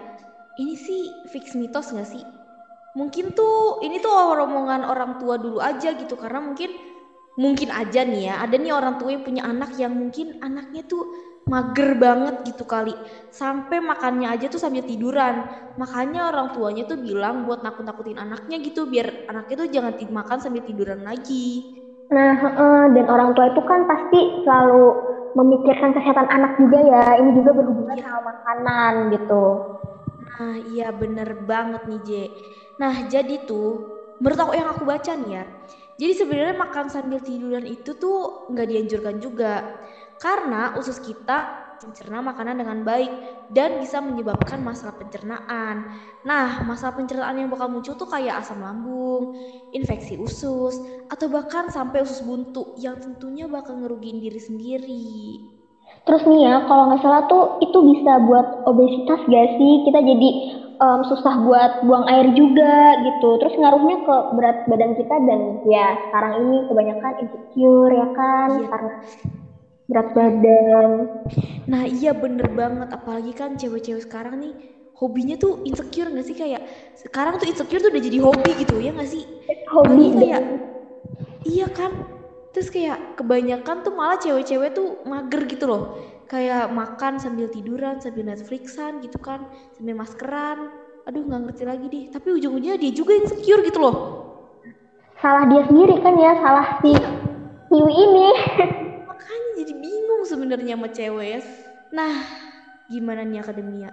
ini 0.61 0.75
sih 0.77 1.01
fix 1.29 1.55
mitos 1.59 1.91
gak 1.95 2.09
sih? 2.09 2.25
Mungkin 2.99 3.31
tuh 3.37 3.79
ini 3.85 4.01
tuh 4.03 4.11
omongan 4.13 4.83
orang 4.89 5.15
tua 5.21 5.39
dulu 5.39 5.61
aja 5.63 5.95
gitu 5.95 6.15
karena 6.19 6.41
mungkin 6.43 6.71
mungkin 7.39 7.71
aja 7.71 8.03
nih 8.03 8.33
ya 8.33 8.35
ada 8.43 8.57
nih 8.59 8.75
orang 8.75 8.99
tua 8.99 9.15
yang 9.15 9.23
punya 9.23 9.43
anak 9.47 9.71
yang 9.79 9.95
mungkin 9.95 10.35
anaknya 10.43 10.83
tuh 10.87 11.07
mager 11.53 11.97
banget 12.05 12.35
gitu 12.45 12.63
kali 12.69 12.93
sampai 13.33 13.79
makannya 13.91 14.29
aja 14.35 14.47
tuh 14.53 14.61
sambil 14.61 14.83
tiduran 14.85 15.43
makanya 15.81 16.29
orang 16.31 16.47
tuanya 16.55 16.83
tuh 16.91 16.99
bilang 17.01 17.43
buat 17.47 17.61
nakut-nakutin 17.65 18.21
anaknya 18.21 18.57
gitu 18.67 18.85
biar 18.93 19.09
anaknya 19.31 19.55
tuh 19.65 19.69
jangan 19.75 19.93
makan 20.19 20.39
sambil 20.45 20.63
tiduran 20.65 21.01
lagi 21.09 21.65
Nah, 22.15 22.33
heeh, 22.43 22.81
dan 22.97 23.07
orang 23.15 23.31
tua 23.37 23.47
itu 23.53 23.61
kan 23.71 23.81
pasti 23.91 24.21
selalu 24.45 24.85
memikirkan 25.39 25.91
kesehatan 25.97 26.29
anak 26.37 26.53
juga 26.61 26.79
ya. 26.81 27.03
Ini 27.21 27.31
juga 27.37 27.51
berhubungan 27.59 27.99
sama 28.01 28.21
makanan 28.33 28.93
gitu. 29.15 29.61
Nah, 30.25 30.59
iya 30.59 30.85
bener 31.01 31.29
banget 31.51 31.83
nih, 31.89 32.01
J. 32.07 32.11
Nah, 32.81 32.95
jadi 33.13 33.33
tuh, 33.49 33.67
menurut 34.21 34.39
aku 34.43 34.53
yang 34.59 34.69
aku 34.73 34.83
baca 34.93 35.13
nih 35.15 35.31
ya, 35.39 35.45
jadi 36.01 36.13
sebenarnya 36.21 36.55
makan 36.59 36.87
sambil 36.95 37.19
tiduran 37.23 37.65
itu 37.67 37.91
tuh 38.03 38.15
nggak 38.51 38.67
dianjurkan 38.71 39.17
juga. 39.23 39.63
Karena 40.19 40.75
usus 40.79 40.99
kita 40.99 41.49
mencerna 41.79 42.19
makanan 42.27 42.59
dengan 42.59 42.83
baik 42.83 43.13
dan 43.47 43.79
bisa 43.79 44.03
menyebabkan 44.03 44.59
masalah 44.59 44.95
pencernaan. 44.99 45.87
Nah, 46.27 46.59
masalah 46.67 46.91
pencernaan 46.99 47.39
yang 47.39 47.51
bakal 47.55 47.71
muncul 47.71 47.95
tuh 47.95 48.11
kayak 48.11 48.43
asam 48.43 48.59
lambung, 48.59 49.31
infeksi 49.71 50.19
usus, 50.19 50.83
atau 51.07 51.27
bahkan 51.31 51.71
sampai 51.71 52.03
usus 52.03 52.19
buntu 52.21 52.75
yang 52.75 52.99
tentunya 52.99 53.47
bakal 53.47 53.79
ngerugiin 53.79 54.19
diri 54.19 54.41
sendiri. 54.43 55.07
Terus 56.07 56.23
nih 56.31 56.41
ya, 56.49 56.55
kalau 56.69 56.89
nggak 56.89 57.03
salah 57.05 57.23
tuh 57.31 57.43
itu 57.65 57.79
bisa 57.91 58.13
buat 58.29 58.47
obesitas 58.71 59.21
gak 59.29 59.49
sih? 59.59 59.73
Kita 59.87 59.99
jadi 60.11 60.29
em, 60.85 61.01
susah 61.11 61.35
buat 61.47 61.71
buang 61.87 62.05
air 62.13 62.27
juga 62.41 62.97
gitu. 63.07 63.29
Terus 63.41 63.55
ngaruhnya 63.61 63.97
ke 64.07 64.15
berat 64.37 64.59
badan 64.71 64.93
kita 64.99 65.17
dan 65.29 65.41
ya 65.67 65.97
sekarang 66.09 66.33
ini 66.45 66.57
kebanyakan 66.69 67.13
insecure 67.23 67.93
ya 67.95 68.07
kan 68.19 68.51
Iya. 68.51 68.69
karena 68.73 68.93
berat 69.89 70.09
badan. 70.17 70.91
Nah 71.71 71.85
iya 71.89 72.13
bener 72.17 72.49
banget. 72.61 72.89
Apalagi 72.97 73.33
kan 73.37 73.51
cewek-cewek 73.61 74.03
sekarang 74.07 74.35
nih 74.43 74.53
hobinya 75.01 75.35
tuh 75.39 75.61
insecure 75.69 76.11
gak 76.17 76.27
sih? 76.29 76.37
Kayak 76.37 76.63
sekarang 76.97 77.35
tuh 77.41 77.47
insecure 77.51 77.81
tuh 77.83 77.91
udah 77.93 78.03
jadi 78.09 78.19
hobi 78.27 78.51
gitu 78.63 78.75
ya 78.81 78.91
gak 78.97 79.11
sih? 79.15 79.25
Hobi 79.73 80.07
Apalagi 80.07 80.11
kayak 80.21 80.43
iya 81.47 81.67
kan? 81.71 81.93
Terus 82.53 82.69
kayak 82.75 82.99
kebanyakan 83.19 83.77
tuh 83.85 83.93
malah 83.95 84.19
cewek-cewek 84.19 84.71
tuh 84.75 84.99
mager 85.05 85.43
gitu 85.53 85.65
loh. 85.71 85.83
Kayak 86.29 86.69
makan 86.73 87.15
sambil 87.23 87.49
tiduran 87.49 88.01
sambil 88.05 88.25
Netflixan 88.29 89.01
gitu 89.05 89.19
kan 89.23 89.47
sambil 89.77 89.95
maskeran. 89.97 90.59
Aduh 91.09 91.25
nggak 91.29 91.41
ngerti 91.49 91.65
lagi 91.69 91.87
deh. 91.89 92.05
Tapi 92.13 92.29
ujung-ujungnya 92.37 92.77
dia 92.81 92.93
juga 92.93 93.13
insecure 93.17 93.63
gitu 93.65 93.79
loh. 93.81 93.95
Salah 95.21 95.45
dia 95.51 95.63
sendiri 95.67 95.99
kan 96.01 96.15
ya, 96.17 96.33
salah 96.41 96.67
si 96.81 96.95
Hiwi 97.71 97.93
ini. 97.93 98.29
sebenarnya 100.29 100.77
sama 100.77 100.89
cewek 100.93 101.29
ya 101.33 101.41
nah 101.97 102.15
gimana 102.93 103.25
nih 103.25 103.41
akademia 103.41 103.91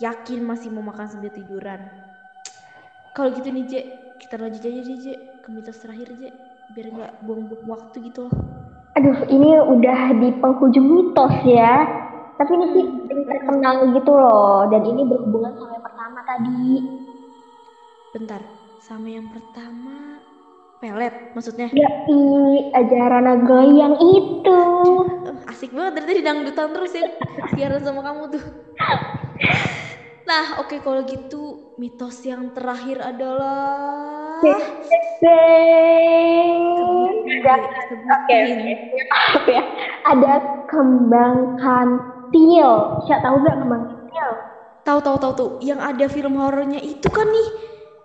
yakin 0.00 0.40
masih 0.44 0.72
mau 0.72 0.84
makan 0.84 1.06
sambil 1.08 1.28
tiduran 1.32 1.80
kalau 3.12 3.32
gitu 3.36 3.48
nih 3.52 3.64
J 3.68 3.72
kita 4.16 4.40
lanjut 4.40 4.64
aja 4.64 4.80
deh 4.80 4.98
J 5.00 5.06
ke 5.44 5.48
mitos 5.52 5.76
terakhir 5.80 6.08
J 6.16 6.32
biar 6.72 6.86
nggak 6.92 7.12
buang-buang 7.24 7.64
waktu 7.68 7.96
gitu 8.08 8.28
loh 8.28 8.34
Aduh, 8.96 9.28
ini 9.28 9.52
udah 9.60 10.16
di 10.16 10.32
penghujung 10.40 10.88
mitos 10.88 11.44
ya. 11.44 11.84
Tapi 12.40 12.48
ini 12.56 12.66
sih 12.72 12.84
paling 13.04 13.26
terkenal 13.28 13.76
gitu 13.92 14.08
loh. 14.08 14.64
Dan 14.72 14.88
ini 14.88 15.04
berhubungan 15.04 15.52
sama 15.52 15.72
yang 15.76 15.84
pertama 15.84 16.18
tadi. 16.24 16.64
bentar 18.16 18.40
sama 18.80 19.12
yang 19.12 19.28
pertama 19.28 20.24
pelet 20.80 21.12
maksudnya 21.36 21.68
Ya, 21.68 21.90
i, 22.08 22.16
ajaran 22.72 23.44
goyang 23.44 24.00
itu. 24.00 24.60
Asik 25.66 25.74
banget 25.74 25.98
dari 25.98 26.06
tadi 26.06 26.22
dangdutan 26.22 26.70
terus 26.70 26.94
ya 26.94 27.02
siaran 27.58 27.82
sama 27.82 27.98
kamu 28.06 28.38
tuh 28.38 28.44
nah 30.22 30.62
oke 30.62 30.78
kalau 30.78 31.02
gitu 31.02 31.58
mitos 31.74 32.22
yang 32.22 32.54
terakhir 32.54 33.02
adalah. 33.02 34.38
Oke, 34.46 34.62
ya. 39.50 39.62
Ada 40.06 40.38
kembang 40.70 41.58
kantil. 41.58 42.70
Siapa 43.10 43.26
tahu 43.26 43.34
gak 43.42 43.58
kembang 43.58 43.82
kantil? 43.90 44.30
tahu 44.86 44.98
tahu 45.02 45.16
tahu 45.18 45.32
tuh 45.34 45.50
yang 45.58 45.82
ada 45.82 46.06
film 46.06 46.38
horornya 46.38 46.78
itu 46.78 47.10
kan 47.10 47.26
nih 47.26 47.48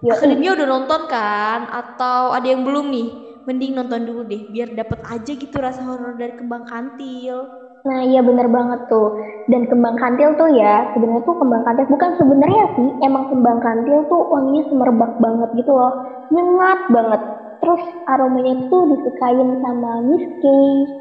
Yo, 0.01 0.17
akademia 0.17 0.57
udah 0.57 0.65
nonton 0.65 1.05
kan 1.05 1.69
atau 1.69 2.33
ada 2.33 2.49
yang 2.49 2.65
belum 2.65 2.89
nih 2.89 3.30
mending 3.47 3.71
nonton 3.77 4.01
dulu 4.07 4.21
deh 4.31 4.41
biar 4.53 4.69
dapet 4.79 4.99
aja 5.13 5.31
gitu 5.37 5.55
rasa 5.61 5.81
horor 5.87 6.13
dari 6.17 6.33
kembang 6.35 6.63
kantil 6.67 7.47
Nah 7.87 7.99
iya 8.09 8.21
bener 8.29 8.47
banget 8.57 8.79
tuh. 8.91 9.09
Dan 9.51 9.65
kembang 9.69 9.97
kantil 9.97 10.29
tuh 10.39 10.49
ya, 10.53 10.85
sebenarnya 10.93 11.23
tuh 11.25 11.35
kembang 11.41 11.63
kantil 11.65 11.85
bukan 11.89 12.11
sebenarnya 12.19 12.63
sih, 12.77 12.89
emang 13.07 13.25
kembang 13.31 13.57
kantil 13.65 14.05
tuh 14.11 14.21
wanginya 14.33 14.63
semerbak 14.69 15.11
banget 15.17 15.49
gitu 15.59 15.71
loh, 15.73 15.93
nyengat 16.33 16.79
banget. 16.95 17.21
Terus 17.61 17.81
aromanya 18.05 18.53
tuh 18.69 18.85
disukain 18.91 19.49
sama 19.63 19.91
Miss 20.05 20.25
Kay. 20.41 20.93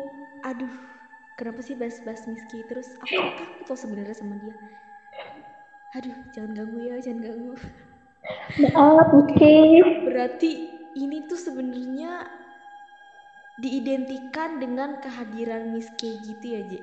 aduh 0.50 0.72
kenapa 1.38 1.60
sih 1.66 1.76
bahas-bahas 1.76 2.24
Miski 2.30 2.64
terus 2.68 2.96
aku 3.04 3.28
takut 3.36 3.64
loh 3.68 3.78
sebenarnya 3.78 4.16
sama 4.16 4.36
dia 4.40 4.56
aduh 5.96 6.16
jangan 6.34 6.52
ganggu 6.56 6.78
ya 6.80 6.96
jangan 7.04 7.20
ganggu 7.26 7.54
Maaf 8.62 9.08
Miss 9.14 9.30
Kay. 9.38 9.80
berarti 10.04 10.50
ini 10.96 11.22
tuh 11.26 11.38
sebenarnya 11.38 12.26
diidentikan 13.60 14.56
dengan 14.56 14.96
kehadiran 14.96 15.68
Miss 15.70 15.92
K 15.94 16.16
gitu 16.16 16.44
ya 16.56 16.62
J 16.64 16.80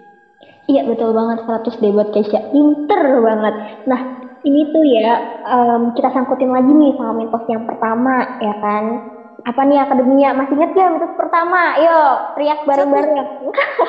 Iya 0.68 0.84
betul 0.86 1.16
banget 1.18 1.42
100 1.48 1.80
deh 1.82 1.92
buat 1.96 2.10
Keisha. 2.14 2.40
Pinter 2.52 3.02
banget. 3.24 3.54
Nah 3.90 4.02
ini 4.46 4.68
tuh 4.70 4.84
ya 4.86 5.18
em, 5.48 5.82
kita 5.96 6.12
sangkutin 6.14 6.52
lagi 6.52 6.72
nih 6.76 6.92
sama 6.94 7.16
mitos 7.18 7.44
yang 7.50 7.64
pertama 7.66 8.28
ya 8.38 8.54
kan. 8.60 9.02
Apa 9.48 9.62
nih 9.64 9.80
akademia? 9.80 10.36
Masih 10.36 10.60
inget 10.60 10.72
gak 10.76 10.92
mitos 10.94 11.14
pertama? 11.16 11.80
Yuk 11.80 12.14
teriak 12.36 12.60
bareng-bareng. 12.68 13.26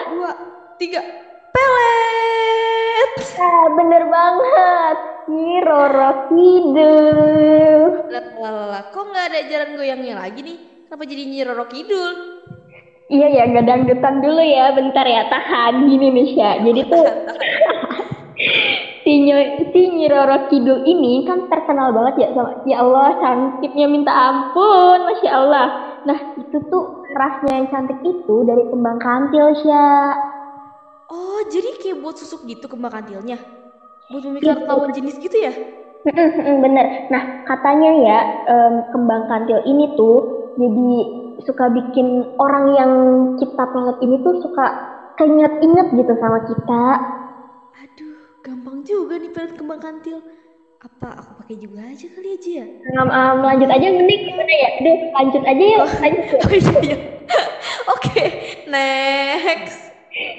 dua 0.09 0.31
tiga 0.79 1.03
pelet 1.53 3.11
Ah, 3.43 3.67
bener 3.75 4.03
banget. 4.07 4.97
Nyi 5.29 5.61
Roro 5.61 6.33
Kidul. 6.33 8.09
Lalalala, 8.09 8.81
kok 8.89 9.05
nggak 9.13 9.25
ada 9.29 9.41
jalan 9.45 9.71
goyangnya 9.77 10.17
lagi 10.17 10.41
nih? 10.41 10.59
Kenapa 10.89 11.05
jadi 11.05 11.23
Nyi 11.29 11.41
Roro 11.45 11.65
Kidul? 11.69 12.13
Iya 13.13 13.27
ya, 13.37 13.43
nggak 13.53 13.67
dangdutan 13.69 14.25
dulu 14.25 14.41
ya. 14.41 14.73
Bentar 14.73 15.05
ya, 15.05 15.29
tahan 15.29 15.85
gini 15.85 16.09
nih 16.17 16.27
Sya. 16.33 16.51
Jadi 16.65 16.81
tuh 16.89 17.05
si, 19.05 19.81
Nyi 19.93 20.09
Roro 20.09 20.49
Kidul 20.49 20.89
ini 20.89 21.29
kan 21.29 21.45
terkenal 21.53 21.93
banget 21.93 22.25
ya 22.25 22.29
sama 22.33 22.65
ya 22.65 22.81
Allah 22.81 23.13
cantiknya 23.21 23.85
minta 23.85 24.13
ampun, 24.13 25.13
masya 25.13 25.31
Allah. 25.45 25.67
Nah 26.09 26.19
itu 26.41 26.57
tuh 26.73 27.05
rasnya 27.21 27.53
yang 27.53 27.69
cantik 27.69 28.01
itu 28.01 28.49
dari 28.49 28.65
kembang 28.73 28.97
kantil 28.97 29.53
Sya. 29.61 30.17
Oh, 31.13 31.41
jadi 31.53 31.77
kayak 31.81 32.01
buat 32.01 32.17
susuk 32.17 32.49
gitu 32.49 32.65
kembang 32.65 32.97
kantilnya? 32.97 33.58
Buat 34.09 34.25
memikat 34.25 34.59
lawan 34.65 34.89
jenis 34.89 35.21
gitu 35.21 35.37
ya? 35.37 35.53
Bener. 36.65 36.87
Nah 37.13 37.23
katanya 37.45 37.91
ya 38.01 38.19
em, 38.49 38.75
kembang 38.89 39.29
kantil 39.29 39.61
ini 39.69 39.93
tuh 40.01 40.25
jadi 40.57 40.89
suka 41.45 41.69
bikin 41.71 42.25
orang 42.41 42.65
yang 42.75 42.93
cipta 43.37 43.69
planet 43.69 43.97
ini 44.01 44.17
tuh 44.25 44.35
suka 44.41 44.67
keinget-inget 45.21 45.87
gitu 45.93 46.13
sama 46.19 46.39
kita. 46.49 46.85
Aduh, 47.85 48.19
gampang 48.43 48.83
juga 48.87 49.21
nih 49.21 49.31
pelet 49.31 49.53
kembang 49.55 49.79
kantil. 49.83 50.25
Apa 50.79 51.11
aku 51.21 51.35
pakai 51.35 51.59
juga 51.59 51.91
aja 51.91 52.07
kali 52.07 52.39
aja 52.39 52.51
ya? 52.63 52.67
Um, 53.03 53.11
um, 53.11 53.37
lanjut 53.43 53.67
aja 53.69 53.87
mending 53.93 54.21
gimana 54.25 54.55
ya? 54.63 54.69
Aduh, 54.79 54.99
lanjut 55.19 55.43
aja 55.45 55.65
yuk, 55.77 55.87
lanjut 56.01 56.25
yuk. 56.33 56.41
Oh 56.49 56.55
iya 56.57 56.75
iya. 56.81 56.97
Oke, 57.93 58.25
next. 58.71 59.79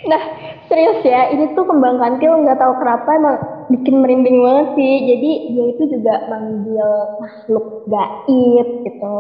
Nah, 0.10 0.22
serius 0.66 1.00
ya, 1.06 1.30
ini 1.30 1.54
tuh 1.54 1.64
kembang 1.70 2.02
kantil 2.02 2.34
nggak 2.42 2.58
tahu 2.58 2.74
kenapa 2.82 3.10
emang 3.14 3.38
bikin 3.72 3.96
merinding 4.02 4.38
banget 4.42 4.68
sih. 4.78 4.94
Jadi 5.10 5.32
dia 5.54 5.66
itu 5.74 5.84
juga 5.94 6.14
manggil 6.30 6.90
makhluk 7.22 7.66
gaib 7.90 8.68
gitu. 8.86 9.18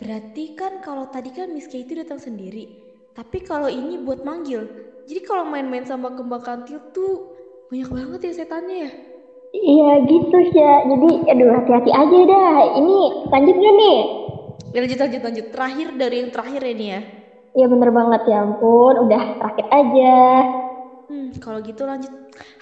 Berarti 0.00 0.44
kan 0.52 0.72
kalau 0.80 1.04
tadi 1.08 1.30
kan 1.32 1.48
Miss 1.52 1.68
K 1.70 1.80
itu 1.84 1.96
datang 1.96 2.20
sendiri. 2.20 2.68
Tapi 3.16 3.38
kalau 3.40 3.68
ini 3.70 3.96
buat 3.96 4.20
manggil. 4.24 4.68
Jadi 5.06 5.20
kalau 5.24 5.44
main-main 5.46 5.86
sama 5.86 6.12
kembang 6.12 6.42
kantil 6.42 6.82
tuh 6.92 7.22
Banyak 7.66 7.90
banget 7.90 8.20
ya 8.30 8.32
setannya 8.46 8.76
ya. 8.86 8.90
Iya 9.50 9.90
gitu 10.06 10.38
ya. 10.54 10.86
Jadi 10.86 11.08
aduh 11.26 11.50
hati-hati 11.58 11.90
aja 11.90 12.18
dah. 12.30 12.54
Ini 12.78 12.96
lanjut 13.26 13.54
gak 13.58 13.74
nih? 13.74 13.98
Ya, 14.70 14.78
lanjut 14.86 14.98
lanjut 15.02 15.22
lanjut. 15.26 15.46
Terakhir 15.50 15.88
dari 15.98 16.16
yang 16.22 16.30
terakhir 16.30 16.62
ini 16.62 16.86
ya. 16.94 17.00
Iya 17.58 17.66
bener 17.72 17.90
banget 17.90 18.22
ya 18.30 18.38
ampun. 18.46 18.94
Udah 19.02 19.22
terakhir 19.34 19.66
aja. 19.74 20.14
Kalau 21.46 21.58
gitu 21.62 21.82
lanjut. 21.90 22.12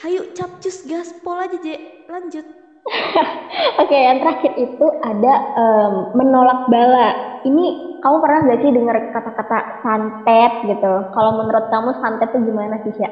Hayu 0.05 0.21
capcus 0.37 0.85
gaspol 0.91 1.37
aja, 1.45 1.57
Je. 1.65 1.75
Lanjut. 2.13 2.47
Oke, 3.83 3.97
yang 3.97 4.19
terakhir 4.23 4.53
itu 4.57 4.87
ada 5.03 5.33
em, 5.57 5.93
menolak 6.17 6.61
bala. 6.69 7.15
Ini 7.45 7.65
kamu 8.03 8.17
pernah 8.21 8.39
gak 8.49 8.61
sih 8.63 8.71
dengar 8.77 8.97
kata-kata 9.13 9.59
santet 9.83 10.53
gitu? 10.65 10.93
Kalau 11.15 11.31
menurut 11.37 11.65
kamu 11.73 11.91
santet 12.01 12.29
itu 12.33 12.39
gimana 12.53 12.77
sih, 12.85 12.93
Sya? 12.97 13.11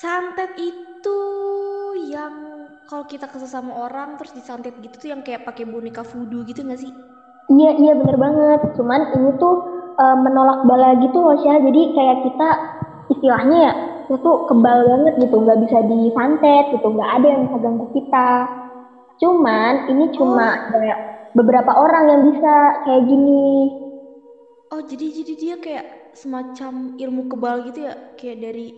Santet 0.00 0.50
itu 0.68 1.18
yang 2.12 2.34
kalau 2.88 3.04
kita 3.12 3.26
kesel 3.30 3.48
sama 3.56 3.72
orang 3.86 4.08
terus 4.18 4.32
disantet 4.38 4.74
gitu 4.84 4.96
tuh 5.02 5.08
yang 5.12 5.20
kayak 5.26 5.44
pakai 5.46 5.64
boneka 5.68 6.02
voodoo 6.10 6.40
gitu 6.48 6.60
gak 6.70 6.80
sih? 6.82 6.92
Iya, 7.52 7.68
iya 7.80 7.92
bener 8.00 8.16
banget. 8.24 8.60
Cuman 8.76 9.00
ini 9.16 9.28
tuh 9.40 9.54
menolak 10.24 10.58
bala 10.68 10.88
gitu 11.02 11.16
loh, 11.24 11.34
Sya. 11.42 11.54
Jadi 11.66 11.80
kayak 11.96 12.16
kita 12.26 12.48
istilahnya 13.12 13.56
ya, 13.70 13.72
itu 14.12 14.20
tuh 14.20 14.44
kebal 14.44 14.84
banget 14.84 15.14
gitu. 15.24 15.40
Nggak 15.40 15.58
bisa 15.64 15.78
disantet 15.88 16.64
gitu. 16.68 16.86
Nggak 16.92 17.10
ada 17.16 17.26
yang 17.32 17.40
bisa 17.48 17.56
ganggu 17.64 17.86
kita. 17.96 18.30
Cuman 19.24 19.72
ini 19.88 20.04
cuma 20.12 20.60
kayak 20.68 20.98
beberapa 21.32 21.72
orang 21.72 22.04
yang 22.12 22.20
bisa 22.28 22.54
kayak 22.84 23.08
gini. 23.08 23.72
Oh, 24.68 24.84
jadi 24.84 25.06
jadi 25.24 25.32
dia 25.40 25.56
kayak 25.56 25.84
semacam 26.12 26.92
ilmu 27.00 27.22
kebal 27.32 27.64
gitu 27.64 27.88
ya, 27.88 27.96
kayak 28.20 28.36
dari 28.44 28.76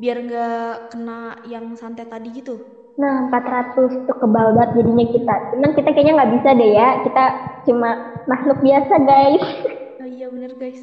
biar 0.00 0.24
nggak 0.24 0.88
kena 0.88 1.36
yang 1.44 1.76
santet 1.76 2.08
tadi 2.08 2.32
gitu. 2.32 2.56
Nah, 2.96 3.28
400 3.28 4.08
tuh 4.08 4.16
kebal 4.20 4.56
banget 4.56 4.80
jadinya 4.80 5.04
kita. 5.04 5.34
Cuman 5.52 5.70
kita 5.76 5.88
kayaknya 5.92 6.12
nggak 6.16 6.32
bisa 6.40 6.48
deh 6.56 6.70
ya. 6.72 6.88
Kita 7.04 7.24
cuma 7.68 7.90
makhluk 8.24 8.58
biasa, 8.64 8.94
guys. 9.04 9.44
Oh 10.00 10.08
iya 10.08 10.26
bener 10.32 10.52
guys. 10.56 10.80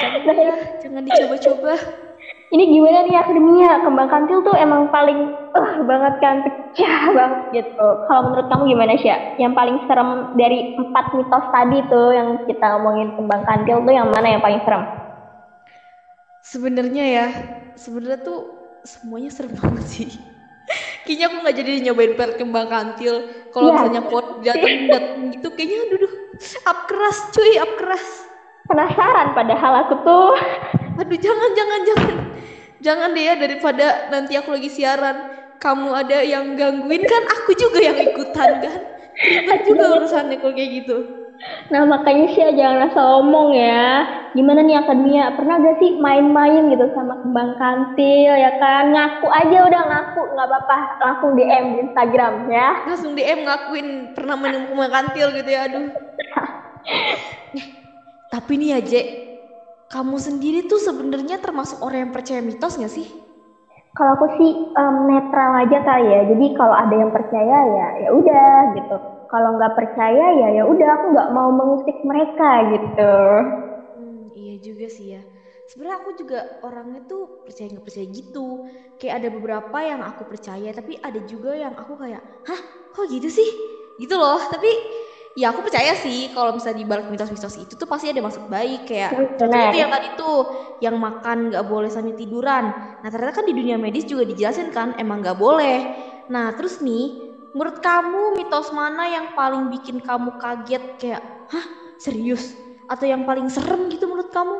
Jangan 0.00 0.36
ya, 0.36 0.56
jangan 0.84 1.02
dicoba-coba. 1.04 1.72
Ini 2.46 2.64
gimana 2.70 3.02
nih 3.02 3.16
akademia? 3.18 3.82
Kembang 3.82 4.06
kantil 4.06 4.38
tuh 4.40 4.54
emang 4.54 4.86
paling 4.86 5.18
eh 5.56 5.72
banget 5.82 6.14
kan, 6.20 6.36
pecah 6.44 7.10
banget 7.10 7.40
gitu. 7.50 7.86
Kalau 8.06 8.20
menurut 8.22 8.46
kamu 8.46 8.62
gimana 8.70 8.92
sih? 8.96 9.10
Yang 9.34 9.52
paling 9.56 9.76
serem 9.88 10.10
dari 10.32 10.62
empat 10.76 11.06
mitos 11.10 11.46
tadi 11.50 11.78
tuh 11.88 12.14
yang 12.14 12.28
kita 12.44 12.76
ngomongin 12.76 13.10
kembang 13.12 13.42
kantil 13.42 13.82
tuh 13.82 13.92
yang 13.92 14.06
mana 14.08 14.28
yang 14.30 14.42
paling 14.44 14.60
serem? 14.62 14.84
Sebenarnya 16.40 17.04
ya, 17.04 17.26
sebenarnya 17.74 18.20
tuh 18.22 18.46
semuanya 18.86 19.30
serem 19.32 19.50
banget 19.58 19.86
sih. 19.86 20.10
Kayaknya 21.02 21.26
aku 21.30 21.36
nggak 21.38 21.56
jadi 21.56 21.70
nyobain 21.82 22.12
pel 22.14 22.30
kembang 22.34 22.66
kantil. 22.66 23.22
Kalau 23.50 23.70
Iya. 23.70 23.74
misalnya 23.74 24.02
pot 24.02 24.26
datang 24.38 24.74
datang 24.94 25.20
gitu, 25.30 25.48
kayaknya 25.50 25.78
aduh, 25.82 25.98
duh, 26.06 26.14
up 26.62 26.78
keras 26.86 27.18
cuy, 27.30 27.52
up 27.58 27.72
keras. 27.74 28.06
Penasaran 28.66 29.30
padahal 29.30 29.86
aku 29.86 29.94
tuh. 30.02 30.34
Aduh 30.96 31.18
jangan 31.20 31.50
jangan 31.54 31.80
jangan, 31.86 32.16
jangan 32.82 33.12
deh 33.12 33.24
ya 33.24 33.34
daripada 33.36 34.08
nanti 34.12 34.36
aku 34.36 34.56
lagi 34.56 34.70
siaran, 34.72 35.16
kamu 35.60 35.88
ada 35.92 36.18
yang 36.22 36.54
gangguin 36.54 37.02
kan, 37.04 37.22
aku 37.40 37.56
juga 37.56 37.80
yang 37.80 37.98
ikutan 38.00 38.50
kan. 38.60 38.80
Ribet 39.16 39.60
juga 39.64 39.84
urusannya 39.96 40.36
kalau 40.44 40.52
kayak 40.52 40.70
gitu. 40.84 40.96
Nah 41.68 41.84
makanya 41.84 42.26
sih 42.32 42.44
jangan 42.56 42.88
asal 42.88 43.04
ngomong 43.20 43.56
ya. 43.56 44.04
Gimana 44.36 44.60
nih 44.64 44.76
akademia? 44.76 45.32
Pernah 45.36 45.56
gak 45.60 45.76
sih 45.80 45.96
main-main 46.00 46.68
gitu 46.68 46.84
sama 46.92 47.16
kembang 47.24 47.56
kantil 47.56 48.32
ya 48.36 48.52
kan? 48.60 48.92
Ngaku 48.92 49.26
aja 49.28 49.58
udah 49.64 49.82
ngaku 49.88 50.22
nggak 50.36 50.48
apa-apa. 50.48 50.78
Langsung 51.00 51.30
DM 51.36 51.64
di 51.72 51.78
Instagram 51.88 52.34
ya. 52.52 52.68
Langsung 52.84 53.12
DM 53.16 53.40
ngakuin 53.48 53.88
pernah 54.12 54.36
minum 54.36 54.68
kembang 54.68 54.92
kantil 54.92 55.28
gitu 55.32 55.48
ya, 55.48 55.60
aduh. 55.68 55.86
Tapi 58.32 58.52
nih 58.60 58.68
ya, 58.76 58.78
Jek, 58.84 59.06
kamu 59.92 60.16
sendiri 60.26 60.60
tuh 60.70 60.80
sebenarnya 60.86 61.36
termasuk 61.44 61.78
orang 61.86 62.08
yang 62.08 62.12
percaya 62.16 62.40
mitos 62.48 62.74
gak 62.82 62.92
sih? 62.96 63.08
Kalau 63.96 64.12
aku 64.16 64.26
sih 64.38 64.50
em, 64.78 64.94
netral 65.10 65.50
aja 65.62 65.78
kali 65.88 66.06
ya. 66.14 66.20
Jadi 66.30 66.44
kalau 66.58 66.74
ada 66.82 66.94
yang 67.02 67.10
percaya 67.16 67.56
ya 67.76 67.86
ya 68.02 68.08
udah 68.18 68.50
gitu. 68.76 68.94
Kalau 69.30 69.48
nggak 69.58 69.72
percaya 69.78 70.24
ya 70.40 70.48
ya 70.56 70.62
udah 70.72 70.88
aku 71.00 71.06
nggak 71.14 71.30
mau 71.36 71.48
mengusik 71.58 71.96
mereka 72.06 72.62
gitu. 72.72 73.02
Hmm, 73.96 74.28
iya 74.36 74.54
juga 74.60 74.86
sih 74.92 75.16
ya. 75.16 75.22
Sebenarnya 75.66 75.96
aku 75.98 76.10
juga 76.14 76.38
orangnya 76.62 77.00
tuh 77.02 77.32
percaya 77.42 77.66
nggak 77.72 77.86
percaya 77.86 78.06
gitu. 78.12 78.60
Kayak 79.00 79.14
ada 79.24 79.28
beberapa 79.32 79.78
yang 79.82 80.00
aku 80.04 80.22
percaya, 80.28 80.68
tapi 80.76 80.92
ada 81.00 81.18
juga 81.24 81.56
yang 81.56 81.74
aku 81.74 81.96
kayak, 81.96 82.20
hah, 82.46 82.60
kok 82.92 83.06
gitu 83.08 83.28
sih? 83.32 83.48
Gitu 83.96 84.14
loh. 84.20 84.36
Tapi 84.52 84.68
ya 85.36 85.52
aku 85.52 85.60
percaya 85.68 85.92
sih 85.92 86.32
kalau 86.32 86.56
misalnya 86.56 86.80
di 86.80 86.88
balik 86.88 87.12
mitos-mitos 87.12 87.60
itu 87.60 87.76
tuh 87.76 87.84
pasti 87.84 88.08
ada 88.08 88.24
maksud 88.24 88.48
baik. 88.48 88.88
Kayak 88.88 89.12
tuh 89.36 89.76
yang 89.76 89.92
tadi 89.92 90.08
tuh, 90.16 90.38
yang 90.80 90.96
makan 90.96 91.52
nggak 91.52 91.64
boleh 91.68 91.92
sambil 91.92 92.16
tiduran. 92.16 92.72
Nah 93.04 93.08
ternyata 93.12 93.36
kan 93.36 93.44
di 93.44 93.52
dunia 93.52 93.76
medis 93.76 94.08
juga 94.08 94.24
dijelasin 94.24 94.72
kan, 94.72 94.96
emang 94.96 95.20
nggak 95.20 95.36
boleh. 95.36 95.78
Nah 96.32 96.56
terus 96.56 96.80
nih, 96.80 97.12
menurut 97.52 97.76
kamu 97.84 98.40
mitos 98.40 98.72
mana 98.72 99.12
yang 99.12 99.36
paling 99.36 99.68
bikin 99.68 100.00
kamu 100.00 100.32
kaget 100.40 100.84
kayak, 100.96 101.22
hah, 101.52 101.66
serius? 102.00 102.56
Atau 102.88 103.04
yang 103.04 103.28
paling 103.28 103.52
serem 103.52 103.92
gitu 103.92 104.08
menurut 104.08 104.32
kamu? 104.32 104.56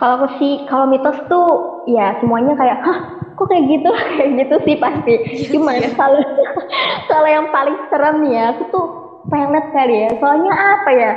Kalau 0.00 0.24
aku 0.24 0.28
sih 0.40 0.64
kalau 0.68 0.88
mitos 0.88 1.16
tuh 1.28 1.48
ya 1.84 2.16
semuanya 2.20 2.56
kayak 2.56 2.80
hah 2.80 2.98
kok 3.36 3.48
kayak 3.48 3.64
gitu 3.68 3.90
kayak 4.16 4.30
gitu 4.40 4.56
sih 4.64 4.76
pasti. 4.80 5.14
Cuman 5.52 5.84
kalau 6.00 6.20
kalau 7.12 7.28
yang 7.28 7.46
paling 7.52 7.76
serem 7.92 8.24
ya 8.28 8.56
aku 8.56 8.64
tuh 8.72 8.86
pelet 9.32 9.66
kali 9.72 9.96
ya. 10.04 10.10
Soalnya 10.20 10.52
apa 10.52 10.90
ya? 10.92 11.12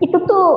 Itu 0.00 0.16
tuh 0.24 0.48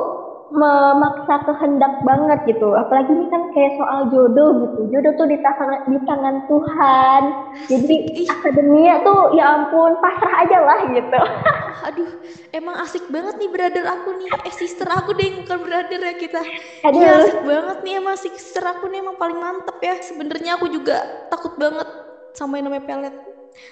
memaksa 0.54 1.42
kehendak 1.42 1.92
banget 2.06 2.38
gitu. 2.46 2.72
Apalagi 2.78 3.10
ini 3.10 3.26
kan 3.28 3.42
kayak 3.52 3.74
soal 3.76 4.06
jodoh 4.08 4.54
gitu. 4.64 4.80
Jodoh 4.94 5.12
tuh 5.18 5.26
di 5.28 5.36
tangan 5.42 5.70
di 5.90 5.98
tangan 6.06 6.36
Tuhan. 6.46 7.22
Jadi 7.68 7.94
akademia 8.30 9.02
tuh 9.02 9.34
ya 9.34 9.58
ampun 9.58 9.92
pasrah 9.98 10.34
aja 10.46 10.58
lah 10.62 10.80
gitu. 10.94 11.20
Aduh, 11.90 12.10
emang 12.54 12.76
asik 12.86 13.04
banget 13.10 13.34
nih 13.36 13.50
brother 13.50 13.84
aku 13.90 14.14
nih. 14.14 14.30
Eh 14.46 14.54
sister 14.54 14.88
aku 14.88 15.12
deh, 15.18 15.28
bukan 15.34 15.58
brother 15.60 16.00
ya 16.00 16.14
kita. 16.14 16.40
Aduh. 16.86 17.02
Iya 17.02 17.10
asik 17.20 17.40
banget 17.42 17.78
nih 17.82 17.94
emang 17.98 18.16
sister 18.16 18.64
aku 18.64 18.88
nih 18.88 19.02
emang 19.02 19.16
paling 19.18 19.36
mantep 19.36 19.76
ya. 19.82 19.98
Sebenarnya 20.00 20.56
aku 20.56 20.70
juga 20.70 21.02
takut 21.28 21.52
banget 21.58 21.88
sama 22.32 22.62
yang 22.62 22.70
namanya 22.70 22.84
pelet. 22.86 23.14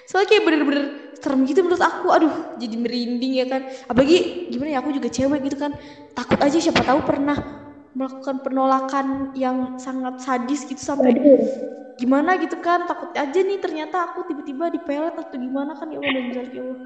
Soalnya 0.07 0.27
kayak 0.31 0.43
bener-bener 0.47 1.02
serem 1.23 1.47
gitu 1.47 1.63
menurut 1.63 1.79
aku. 1.79 2.11
Aduh, 2.11 2.59
jadi 2.59 2.75
merinding 2.75 3.33
ya 3.39 3.45
kan. 3.47 3.63
Apalagi 3.87 4.51
gimana 4.51 4.75
ya 4.75 4.79
aku 4.83 4.91
juga 4.91 5.07
cewek 5.07 5.39
gitu 5.47 5.55
kan. 5.55 5.71
Takut 6.11 6.39
aja 6.43 6.57
siapa 6.59 6.83
tahu 6.83 6.99
pernah 7.07 7.63
melakukan 7.93 8.41
penolakan 8.43 9.31
yang 9.37 9.77
sangat 9.77 10.19
sadis 10.19 10.65
gitu 10.65 10.81
sampai 10.81 11.13
Waduh. 11.13 11.45
gimana 11.93 12.41
gitu 12.41 12.57
kan 12.57 12.89
takut 12.89 13.13
aja 13.13 13.37
nih 13.37 13.61
ternyata 13.61 14.09
aku 14.09 14.25
tiba-tiba 14.25 14.73
dipelet 14.73 15.13
atau 15.13 15.37
gimana 15.37 15.77
kan 15.77 15.93
ya 15.93 16.01
Allah 16.01 16.09
dan 16.09 16.25
ya 16.33 16.41
Allah 16.41 16.77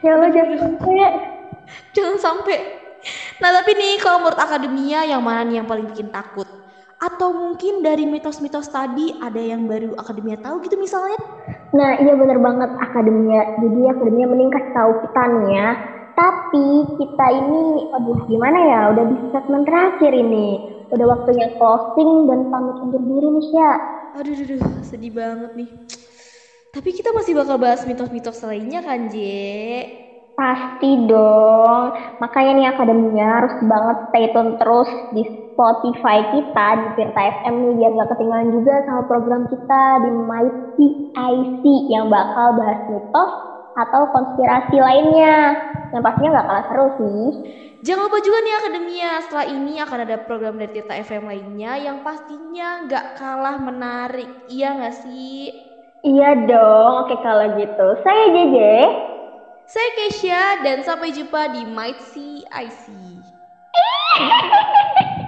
Ya 0.00 0.10
Allah 0.16 0.28
jangan 0.32 0.56
sampai 0.56 0.96
Jangan 1.92 2.16
sampai. 2.20 2.58
Nah 3.40 3.50
tapi 3.60 3.76
nih 3.76 4.00
kalau 4.00 4.24
menurut 4.24 4.40
akademia 4.40 5.04
yang 5.04 5.20
mana 5.20 5.44
nih 5.44 5.60
yang 5.60 5.68
paling 5.68 5.88
bikin 5.92 6.08
takut? 6.08 6.48
Atau 6.96 7.36
mungkin 7.36 7.84
dari 7.84 8.08
mitos-mitos 8.08 8.72
tadi 8.72 9.12
ada 9.20 9.36
yang 9.36 9.68
baru 9.68 9.92
akademia 10.00 10.40
tahu 10.40 10.64
gitu 10.64 10.80
misalnya? 10.80 11.20
Nah, 11.74 11.90
iya 12.02 12.12
bener 12.20 12.38
banget 12.46 12.70
akademia. 12.86 13.42
Jadi 13.62 13.80
akademia 13.92 14.26
mending 14.30 14.50
kasih 14.54 14.72
tahu 14.78 14.92
kita 15.02 15.20
nih 15.32 15.44
ya. 15.58 15.68
Tapi 16.14 16.66
kita 16.94 17.24
ini, 17.34 17.82
aduh 17.90 18.18
gimana 18.30 18.58
ya, 18.70 18.80
udah 18.94 19.04
di 19.10 19.16
segmen 19.34 19.62
terakhir 19.66 20.12
ini. 20.14 20.62
Udah 20.94 21.06
waktunya 21.10 21.46
closing 21.58 22.10
dan 22.30 22.46
pamit 22.46 22.76
undur 22.78 23.02
diri 23.02 23.26
nih, 23.34 23.44
Sya. 23.50 23.70
Aduh, 24.14 24.30
aduh, 24.38 24.46
aduh, 24.54 24.62
sedih 24.86 25.10
banget 25.10 25.50
nih. 25.58 25.70
Tapi 26.74 26.90
kita 26.94 27.10
masih 27.14 27.34
bakal 27.38 27.56
bahas 27.58 27.82
mitos-mitos 27.86 28.38
lainnya 28.46 28.80
kan, 28.82 29.06
Je? 29.10 29.86
Pasti 30.38 30.86
dong. 31.06 31.94
Makanya 32.22 32.50
nih 32.58 32.66
akademia 32.74 33.26
harus 33.42 33.54
banget 33.62 33.96
stay 34.10 34.24
tune 34.34 34.50
terus 34.58 34.90
di 35.14 35.22
Spotify 35.54 36.18
kita 36.34 36.66
di 36.82 36.88
Tirta 36.98 37.22
FM 37.22 37.54
nih 37.62 37.72
biar 37.78 37.90
gak 37.94 38.10
ketinggalan 38.12 38.50
juga 38.50 38.74
sama 38.90 39.02
program 39.06 39.42
kita 39.46 39.84
di 40.02 40.10
My 40.10 40.46
TIC 40.74 41.64
yang 41.94 42.10
bakal 42.10 42.58
bahas 42.58 42.80
mitos 42.90 43.32
atau 43.78 44.02
konspirasi 44.10 44.76
lainnya. 44.82 45.54
Yang 45.94 46.02
pastinya 46.02 46.30
gak 46.42 46.46
kalah 46.50 46.66
seru 46.66 46.88
sih. 46.98 47.22
Jangan 47.84 48.08
lupa 48.08 48.18
juga 48.24 48.38
nih 48.40 48.54
akademia, 48.56 49.12
setelah 49.20 49.46
ini 49.46 49.74
akan 49.76 49.98
ada 50.08 50.16
program 50.24 50.56
dari 50.56 50.72
Tirta 50.72 50.96
FM 51.04 51.28
lainnya 51.28 51.76
yang 51.76 52.00
pastinya 52.00 52.80
nggak 52.88 53.06
kalah 53.20 53.60
menarik. 53.60 54.48
Iya 54.48 54.72
nggak 54.80 54.96
sih? 55.04 55.52
Iya 56.00 56.48
dong, 56.48 57.04
oke 57.04 57.12
kalau 57.20 57.60
gitu. 57.60 57.86
Saya 58.00 58.24
Jeje. 58.32 58.76
Saya 59.68 59.88
Keisha 60.00 60.64
dan 60.64 60.80
sampai 60.80 61.12
jumpa 61.12 61.52
di 61.52 61.68
Might 61.68 62.00
See 62.00 62.40
I 62.48 62.72
See. 62.72 63.20